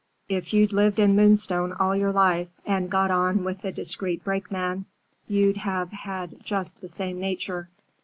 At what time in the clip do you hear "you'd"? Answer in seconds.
0.51-0.73, 5.27-5.57